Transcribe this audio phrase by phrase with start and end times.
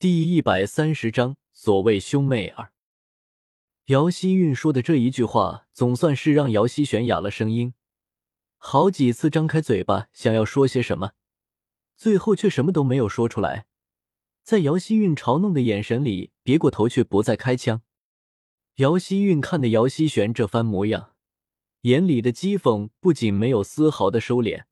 [0.00, 2.72] 第一百三十章，所谓兄妹二。
[3.88, 7.74] 姚希韵说的这一句话，总算是让姚希玄哑了声音，
[8.56, 11.12] 好几次张开嘴巴想要说些什么，
[11.98, 13.66] 最后却什么都没有说出来。
[14.42, 17.82] 在姚希韵嘲弄的眼神里，别过头却不再开腔。
[18.76, 21.12] 姚希韵看的姚希玄这番模样，
[21.82, 24.64] 眼里的讥讽不仅没有丝毫的收敛，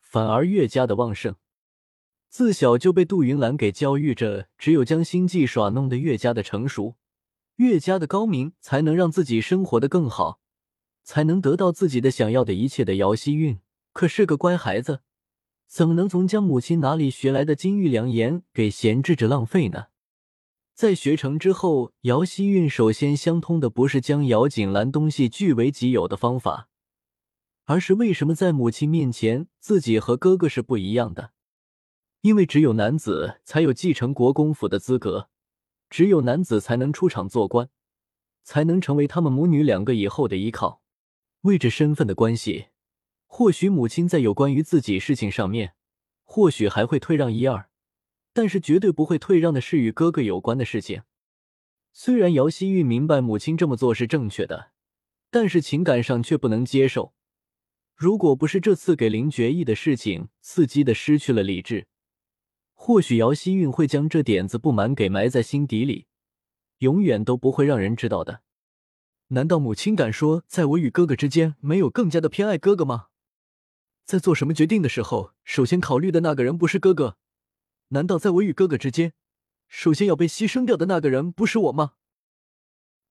[0.00, 1.36] 反而越加的旺盛。
[2.30, 6.94] 自小就被杜云兰给教育着，只有将心计耍弄得越加的成熟，
[7.56, 10.38] 越加的高明，才能让自己生活的更好，
[11.02, 13.58] 才能得到自己的想要的一切的姚希韵，
[13.92, 15.00] 可是个乖孩子，
[15.66, 19.86] 怎么能从将母亲哪里学来的金玉良言给闲置着浪费呢？
[20.72, 26.68] 在学成之后，姚希韵首先相通的不是将姚锦兰东西据为己有的方法，
[27.64, 31.32] 而是为什么在母亲面前自己和哥哥是不一样的。
[32.22, 35.30] 因为只有男子才有继承国公府的资格，
[35.88, 37.70] 只有男子才能出场做官，
[38.42, 40.82] 才能成为他们母女两个以后的依靠。
[41.42, 42.66] 为这身份的关系，
[43.26, 45.72] 或许母亲在有关于自己事情上面，
[46.22, 47.70] 或许还会退让一二，
[48.34, 51.04] 但是绝对不会退让的是与哥哥有关的事情。
[51.94, 54.72] 虽然姚希玉明白母亲这么做是正确的，
[55.30, 57.14] 但是情感上却不能接受。
[57.96, 61.86] 如果不是这次给林觉意的事情刺激的失去了理智。
[62.82, 66.06] 或许姚希韵会将这点子不满给埋在心底里，
[66.78, 68.40] 永远都不会让人知道的。
[69.28, 73.08] 难道母亲敢说，在我与哥哥之间没有更加的偏爱哥哥吗？
[74.06, 77.18] 在做什么决定的时候，首先考虑的那个人不是哥哥？
[77.88, 79.12] 难道在我与哥哥之间，
[79.68, 81.92] 首先要被牺牲掉的那个人不是我吗？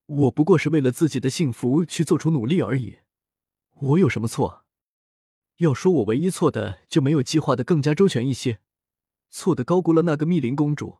[0.07, 2.97] 我不过是为了自己的幸福去做出努力而已，
[3.75, 4.65] 我有什么错？
[5.57, 8.59] 要说我唯一错的，就没有计划的更加周全一些。
[9.29, 10.99] 错的高估了那个密林公主，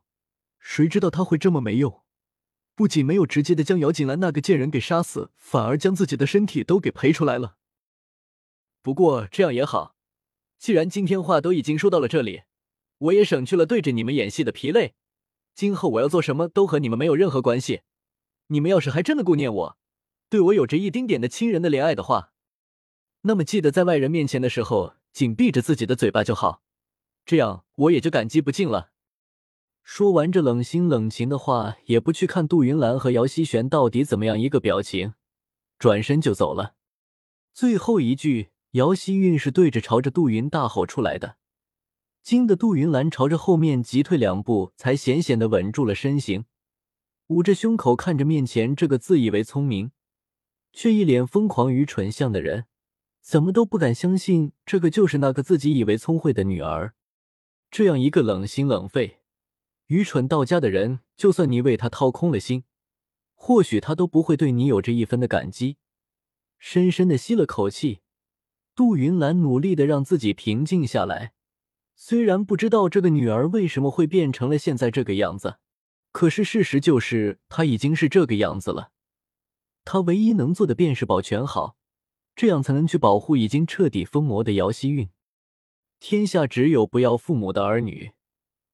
[0.58, 2.02] 谁知道她会这么没用？
[2.74, 7.56] 不仅没有直接的将姚锦兰那个贱人给杀死，反而将自己的身体都给赔出来了。
[8.80, 9.96] 不过这样也好，
[10.58, 12.44] 既然今天话都已经说到了这里，
[12.98, 14.94] 我也省去了对着你们演戏的疲累。
[15.54, 17.82] 今后我要做什么都和你们没有任何关系。
[18.46, 19.78] 你们要是还真的顾念我，
[20.30, 22.32] 对我有着一丁点的亲人的怜爱的话，
[23.22, 26.62] 那么记得在外人面前的时候紧闭着自己的嘴巴就好。
[27.30, 28.90] 这样我也就感激不尽了。
[29.84, 35.14] 说完这冷心冷情的话，也不去看杜云兰和姚希璇到底怎么样一个表情，
[35.78, 36.74] 转身就走了。
[37.54, 41.36] 最后一句，姚希韵是对着朝着杜云大吼出来的，
[42.20, 46.46] 惊得杜云兰朝着后面急退两步，才险险的稳住了身形，
[47.28, 49.92] 捂着胸口看着面前这个自以为聪明，
[50.72, 52.64] 却一脸疯狂愚蠢相的人，
[53.22, 56.96] 怎么都不敢相信这个就是那个自己以为聪慧的女儿。
[57.70, 59.20] 这样一个冷心冷肺、
[59.86, 62.64] 愚蠢到家的人，就算你为他掏空了心，
[63.34, 65.76] 或许他都不会对你有着一分的感激。
[66.58, 68.00] 深深的吸了口气，
[68.74, 71.32] 杜云兰努力的让自己平静下来。
[71.94, 75.58] 虽然不知道这个女儿为什么会变成了现在这个样子，
[76.10, 78.90] 可是事实就是她已经是这个样子了。
[79.84, 81.76] 她唯一能做的便是保全好，
[82.34, 85.08] 这样才能去保护已经彻底疯魔的姚希韵。
[86.00, 88.12] 天下只有不要父母的儿女，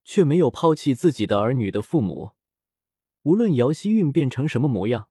[0.04, 2.30] 却没有抛弃自己的儿女的父母。
[3.24, 5.08] 无论姚希韵变成什么模样，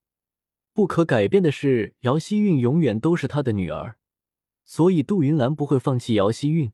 [0.74, 3.98] 不可改变的是，姚希韵永远都是他的女儿。
[4.64, 6.72] 所以杜云兰不会放弃姚希韵，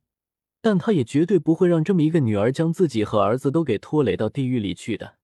[0.61, 5.17] 但他也绝对不会让这么一个女儿将自己和儿子都给拖累到地狱里去的。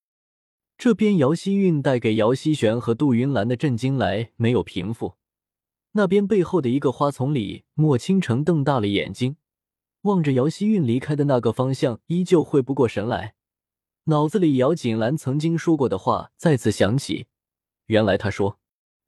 [0.80, 5.14] 这边姚希韵带给姚希玄和杜云兰的震惊来没有平复，
[5.92, 9.38] 那边背后的一个花丛里，莫倾城瞪大了眼睛。
[10.08, 13.36] 望着姚希韵离开的那个方向，依旧回不过神来，
[14.06, 17.28] 脑子里姚锦兰曾经说过的话再次响起。
[17.88, 18.58] 原来他说，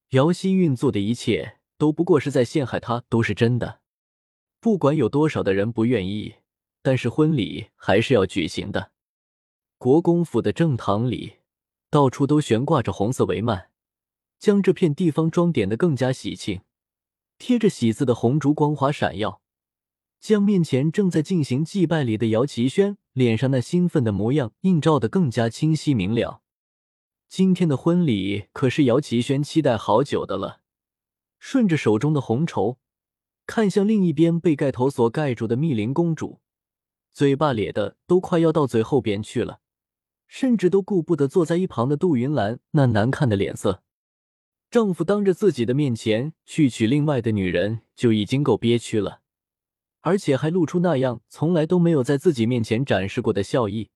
[0.09, 3.79] 姚希韵做的一切都不过是在陷害他，都是真的。
[4.59, 6.35] 不管有多少的人不愿意，
[6.81, 8.91] 但是婚礼还是要举行的。
[9.77, 11.37] 国公府的正堂里，
[11.89, 13.67] 到处都悬挂着红色帷幔，
[14.37, 16.59] 将这片地方装点的更加喜庆，
[17.37, 19.41] 贴着喜字的红烛光华闪耀。
[20.19, 26.41] 将面前正在进行祭拜礼的姚奇轩脸上那兴奋的模样映照得更加清晰明了。
[27.27, 30.61] 今天的婚礼可是姚奇轩期待好久的了。
[31.39, 32.79] 顺着手中的红绸，
[33.45, 36.41] 看向另一边被盖头所盖住的密林公主，
[37.13, 39.61] 嘴巴咧的都快要到嘴后边去了，
[40.27, 43.83] 甚至都顾不得坐在一旁的杜云兰那难看的脸色。
[44.69, 49.21] 丈夫当着自己的面前去娶另外的女人，就已经够憋屈了。
[50.01, 53.89] 而且还露出那样从来都没有在自己面前展示过的笑意，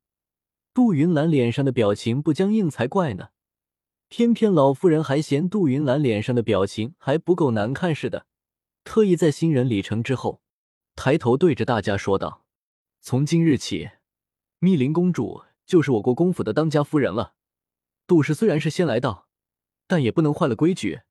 [0.73, 3.29] 杜云兰脸上的表情不僵硬才怪呢，
[4.09, 8.25] 偏偏老夫人还嫌杜云兰脸上的表情还不够难看似的，
[8.83, 10.41] 特意在新人礼成之后，
[10.95, 12.45] 抬头对着大家说道
[13.01, 13.89] ：“从今日起，
[14.59, 17.33] 密林公主就是我国公府的当家夫人了。
[18.05, 19.27] 杜氏虽然是先来到，
[19.87, 21.01] 但也不能坏了规矩，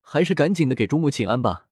[0.00, 1.66] 还是赶紧的给主母请安吧。”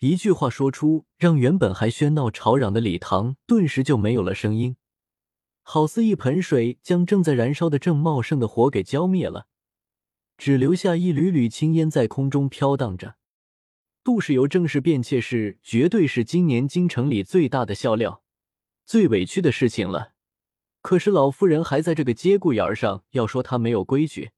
[0.00, 4.76] 一句话说出，让原本还喧闹吵嚷的礼堂顿时就没有了声音。
[5.62, 9.48] 好似一盆水将正在燃烧的正茂盛的火给浇灭了，
[10.36, 13.16] 只留下一缕缕青烟在空中飘荡着。
[14.04, 18.22] 杜氏由正式变妾室，绝对是今年京城里最大的笑料、
[18.86, 20.12] 最委屈的事情了。
[20.80, 24.30] 可是老夫人还在这个节骨眼上要说她没有规矩，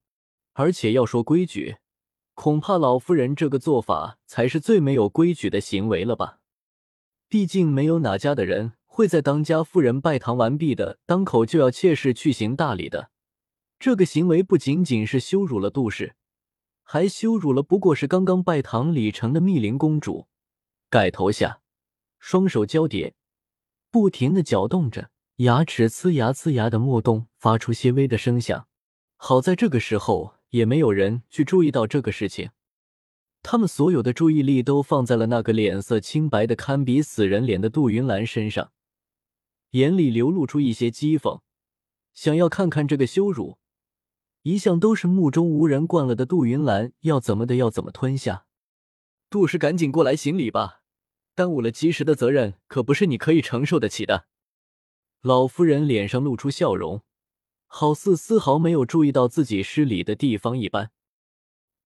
[0.55, 1.77] 而且要说规矩，
[2.43, 6.39] 恐怕老夫人这个做法才是最没有规矩的行为了吧？
[7.29, 8.73] 毕竟没有哪家的人。
[8.87, 13.11] 会在当家夫人拜堂完毕的当口就要妾室去行大礼的，
[13.79, 16.15] 这个行为不仅仅是羞辱了杜氏，
[16.83, 20.27] 还羞辱了不过是刚刚拜堂礼成的密林公主。
[20.89, 21.61] 盖头下，
[22.19, 23.13] 双手交叠，
[23.91, 28.67] 不停的搅动着，牙齿呲牙呲牙的磨动，发出些微的声响。
[29.19, 32.51] 好在这个时候也没有人去注意到这个事情。
[33.43, 38.73] 他们所有的注意力都放在了那个脸色清白的堪比死人脸的杜云兰身上。
[39.71, 41.41] 眼里流露出一些讥讽，
[42.13, 43.59] 想要看看这个羞辱，
[44.43, 48.47] 一向都是目中无人惯了的杜云兰要怎么的要怎么吞下。
[49.31, 50.83] 杜氏，赶紧过来行礼吧，
[51.35, 54.27] 耽误了及时的责任可不是你可以承受得起的。
[55.23, 57.03] 老夫人脸上露出笑容，
[57.73, 60.91] 好似丝毫没有注意到自己失礼的地方一般。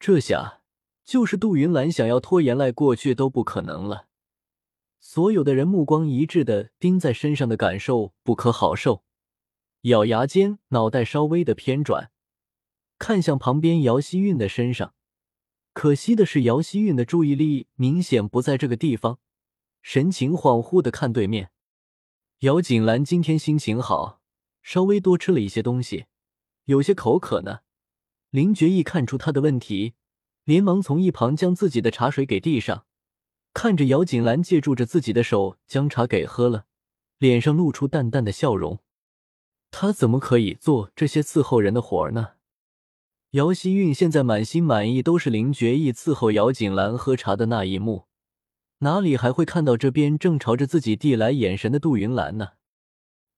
[0.01, 0.63] 这下
[1.05, 4.07] 就是杜云兰想要拖延赖过去都不可能了。
[4.99, 9.05] 所有的人目光一致的盯在身上的感受不可好受，
[9.83, 12.11] 咬牙间，脑袋稍微的偏转，
[12.99, 14.95] 看向旁边姚希韵的身上。
[15.75, 19.19] 可惜的是，姚希韵的注意力明显不在这个地方，
[19.83, 21.51] 神情恍惚的看对面。
[22.41, 24.23] 姚锦兰今天心情好，
[24.65, 26.07] 稍微多吃了一些东西，
[26.65, 27.61] 有些口渴呢。
[28.31, 29.93] 林觉意看出他的问题，
[30.45, 32.87] 连忙从一旁将自己的茶水给递上。
[33.53, 36.65] 看着姚锦兰借助着自己的手将茶给喝了，
[37.19, 38.81] 脸上露出淡淡的笑容。
[39.71, 42.31] 他怎么可以做这些伺候人的活儿呢？
[43.33, 48.07] 姚希韵现在满心满意都是林觉意伺候姚锦兰喝茶的那一幕，
[48.79, 52.53] 哪里还会看到这边正朝着自己递来眼神的杜云兰呢？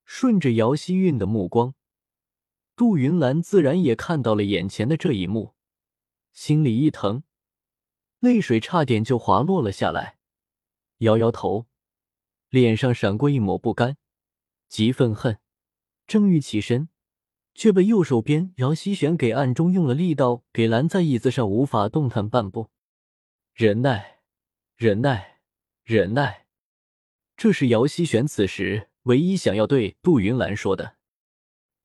[0.06, 1.74] 顺着姚希韵的目光，
[2.76, 5.54] 杜云兰自然也看到了眼前的这一幕，
[6.32, 7.24] 心里一疼。
[8.20, 10.18] 泪水差点就滑落了下来，
[10.98, 11.66] 摇摇头，
[12.48, 13.96] 脸上闪过一抹不甘，
[14.68, 15.40] 极愤恨，
[16.06, 16.88] 正欲起身，
[17.52, 22.70] 却被右手边姚希璇给暗中用了力道给拦在椅子上，无法动弹半步。
[23.52, 24.20] 忍耐，
[24.76, 25.40] 忍耐，
[25.82, 26.46] 忍耐，
[27.36, 30.94] 这是姚希璇此时唯一想要对杜云兰说的。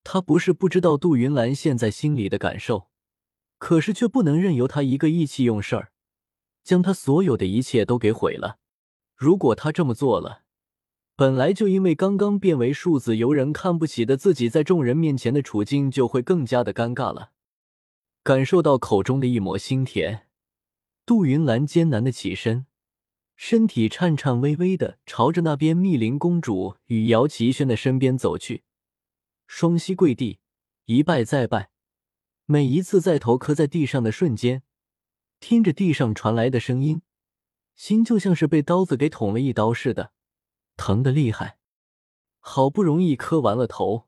[0.04, 2.88] 他不是不知道杜云兰现在心里的感受，
[3.58, 5.92] 可是却不能任由他一个意气用事儿。
[6.64, 8.58] 将他所有的一切都给毁了。
[9.16, 10.42] 如果他这么做了，
[11.16, 17.32] 本来就因为刚刚变为数字游人看不起的自己，在众人面前的处境就会更加的尴尬了。
[18.22, 20.28] 感受到口中的一抹心甜，
[21.04, 22.66] 杜云兰艰难的起身，
[23.44, 28.62] 身体颤颤巍巍的朝着那边密林公主与姚奇轩的身边走去，
[29.48, 30.38] 双膝跪地，
[30.84, 31.70] 一拜再拜，
[32.46, 34.62] 每一次在头磕在地上的瞬间。
[35.40, 37.02] 听着地上传来的声音，
[37.74, 40.12] 心就像是被刀子给捅了一刀似的，
[40.76, 41.58] 疼得厉害。
[42.38, 44.06] 好不容易磕完了头，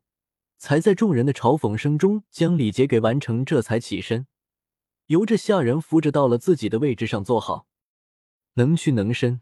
[0.58, 4.28] 才在众人的嘲讽声中将礼节给完成，这才起身，
[5.06, 7.66] 由着下人扶着到了自己的位置上坐好。
[8.54, 9.40] 能屈能伸，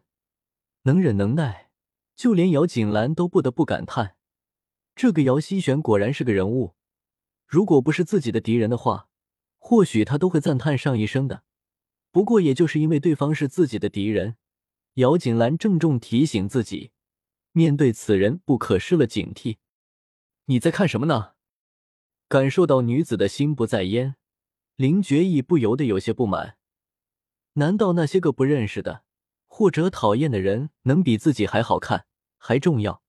[0.83, 1.71] 能忍能耐，
[2.16, 4.16] 就连姚锦兰都不得不感叹：
[4.95, 6.75] 这个姚希玄果然是个人物。
[7.47, 9.11] 如果不是自己的敌人的话，
[9.59, 11.45] 或许他都会赞叹上一声的。
[12.11, 14.37] 不过，也就是因为对方是自己的敌人，
[14.95, 16.92] 姚锦兰郑重提醒自己，
[17.52, 19.59] 面对此人不可失了警惕。
[20.47, 21.35] 你在看什么呢？
[22.28, 24.16] 感受到女子的心不在焉，
[24.76, 26.57] 林觉意不由得有些不满。
[27.54, 29.04] 难道那些个不认识的
[29.47, 32.06] 或者讨厌的人能比自己还好看
[32.38, 33.02] 还重要？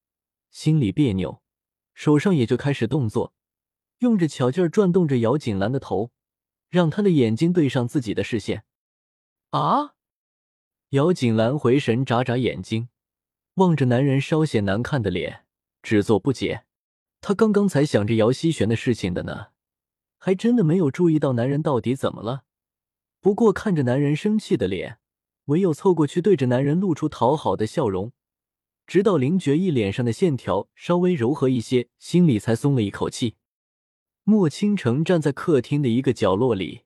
[0.52, 1.42] 心里别扭，
[1.94, 3.34] 手上也就开始动作，
[4.00, 6.12] 用着巧劲儿转动着姚锦兰的头，
[6.70, 8.66] 让她的眼睛对上自己的视线。
[9.50, 9.96] 啊！
[10.90, 12.90] 姚锦兰回神，眨眨眼睛，
[13.56, 15.46] 望着男人稍显难看的脸，
[15.82, 16.66] 只做不解。
[17.22, 19.48] 她刚刚才想着姚希璇的事情的呢，
[20.20, 22.44] 还真的没有注意到男人到底怎么了。
[23.24, 25.00] 不过看着男人生气的脸，
[25.46, 28.12] 唯有凑过去对着男人露出讨好的笑容，
[28.86, 33.38] 直到林觉义脸上的线条稍微柔和一些，心里才松了一口气。
[34.26, 36.82] 莫倾城站在客厅的一个角落里，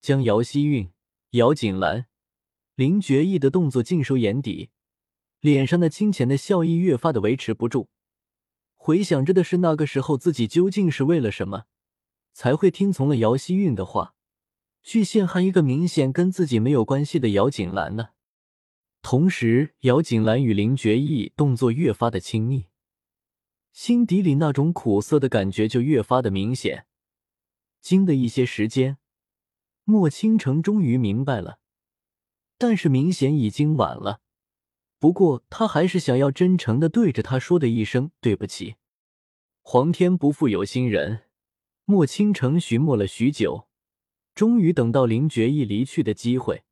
[0.00, 0.92] 将姚希韵、
[1.30, 2.06] 姚锦兰、
[2.76, 4.70] 林觉义的动作尽收眼底，
[5.40, 7.88] 脸上那清浅的笑意越发的维持不住。
[8.76, 11.64] 回想着的是那个时候自己究竟是为了什么，
[12.32, 14.14] 才会听从了姚希韵的话，
[14.86, 18.10] 去陷害一个明显跟自己没有关系的姚锦兰呢？
[19.02, 22.66] 同时，姚锦兰与林觉义动作越发的亲密，
[23.72, 26.86] 心底里那种苦涩的感觉就越发的明显。
[27.80, 28.98] 经的一些时间，
[29.82, 31.58] 莫倾城终于明白了，
[32.56, 34.20] 但是明显已经晚了。
[35.00, 38.76] 不过，他还是想要真诚的对着他说的一声对不起。
[39.62, 41.24] 皇天不负有心人，
[41.84, 43.65] 莫倾城寻摸了许久，
[44.36, 46.62] 终于等到林觉意离去的机会。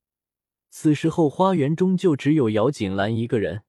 [0.68, 3.62] 此时后，花园中就只有姚锦兰一个人。